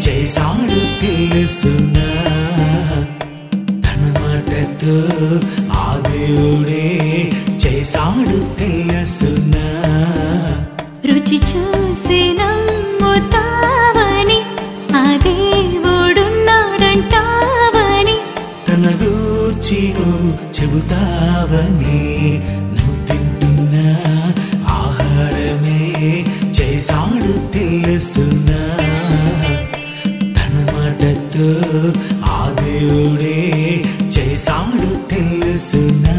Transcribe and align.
చేశాడు 0.00 0.80
తెలుసునా 1.00 2.08
తన 3.84 4.02
మాటతో 4.20 4.96
ఆ 5.72 6.02
దేవుడే 6.06 6.86
చేశాడు 7.66 8.38
తెలుసునా 8.58 9.66
రుచి 11.04 11.38
చూసి 11.50 12.32
నమ్ముతా. 12.32 13.47
తెలుసునా 27.58 28.60
తన 30.36 30.56
మాటతో 30.72 31.48
ఆ 32.24 32.56
దేవుడే 32.60 33.38
చేశాడు 34.06 34.90
తెలుసునా. 35.10 36.16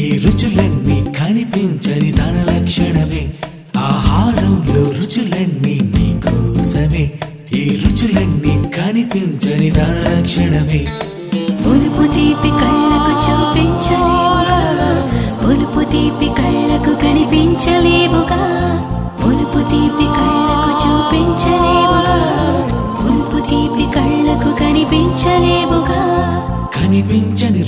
ఈ 0.00 0.18
రుచులన్నీ 0.18 1.12
కనిపించని 1.18 2.12
తన 2.12 2.44
లక్షణమే. 2.50 3.32
ఆహారంలో 3.76 4.82
రుచులన్నీ 4.82 5.80
నీకోసమే 5.80 7.12
ఈ 7.52 7.80
రుచులన్నీ 7.84 8.68
కనిపించని 8.68 9.70
తన 9.70 10.04
లక్షణమే. 10.08 10.86
పులుపు 11.34 12.12
తీపి 12.14 12.50
కళ్ళకు 12.50 13.12
చూపించలేవుగా. 13.12 14.60
పులుపు 15.44 15.90
తీపి 15.90 16.26
కళ్ళకు 16.26 17.00
కనిపించలేవుగా. 17.00 18.40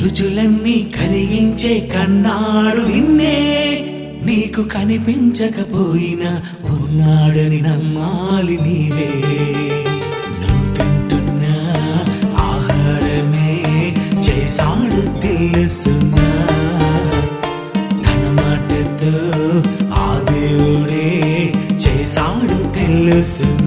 రుచులన్నీ 0.03 0.93
కలిగించే 1.01 1.91
కన్నాడు 1.95 2.81
నిన్నే. 2.81 3.39
నీకు 4.25 4.63
కనిపించకపోయినా 4.63 6.41
ఉన్నాడని 6.71 7.61
నమ్మాలి 7.61 8.59
నీవే. 8.63 9.13
నువ్వు 10.41 10.75
తింటున్న 10.75 11.43
ఆహారమే 12.37 13.63
చేశాడు 14.21 15.21
తెలుసున్నా. 15.21 16.47
తన 17.91 18.25
మాటతో 18.43 19.15
ఆ 19.93 20.25
దేవుడే 20.31 21.53
చేశాడు 21.75 22.75
తెలుసున్నా. 22.75 23.62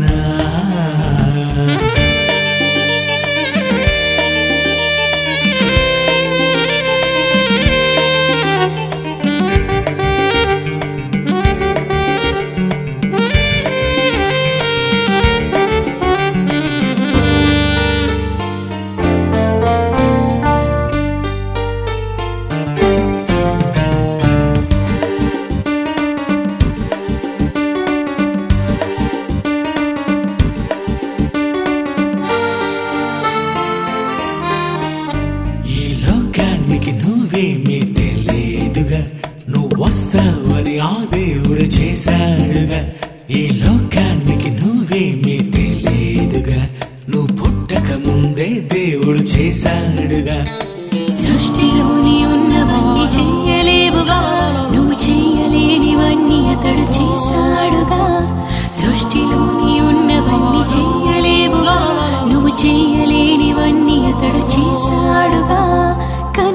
నా 40.86 41.06
దేవుడు 41.14 41.62
చేశాడుగా 41.62 42.90
ఈ 43.30 43.50
లోకానికి 43.50 44.50
నువ్వేమీ 44.50 45.52
తెలియదుగా. 45.52 46.68
నువ్వు 47.10 47.36
పుట్టక 47.38 48.08
ముందే 48.08 48.70
దేవుడు 48.74 49.18
చేశాడుగా. 49.18 50.46
సృష్టిలోని 51.14 52.26
ఉన్నవన్నీ 52.26 53.06
చెయ్యలేవుగా 53.06 54.20
నువ్వు 54.74 54.94
చెయ్యలేనివన్నీ 54.94 56.54
అతడు 56.54 56.86
చేశాడుగా. 56.98 58.02
సృష్టిలోని 58.72 59.80
ఉన్నవన్నీ 59.80 60.62
చెయ్యలేవుగా 60.76 61.78
నువ్వు 62.32 62.50
చెయ్యలేనివన్నీ 62.66 63.98
అతడు 63.98 64.38
చేశాడుగా 64.38 64.75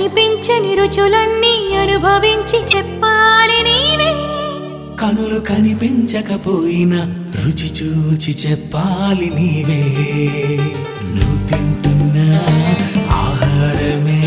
కనిపించని 0.01 0.75
రుచులన్నీ 0.75 1.77
అనుభవించి 1.77 2.59
చెప్పాలి 2.77 3.59
నీవే. 3.63 4.13
కనులు 5.01 5.41
కనిపించకపోయినా 5.41 7.01
రుచి 7.45 7.69
చూచి 7.69 8.33
చెప్పాలి 8.33 9.31
నీవే. 9.35 9.83
నువ్వు 11.05 11.49
తింటున్న 11.49 12.17
ఆహారమే 13.11 14.23